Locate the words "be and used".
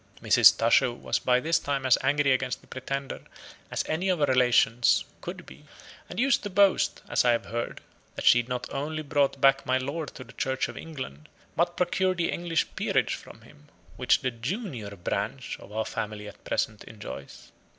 5.45-6.41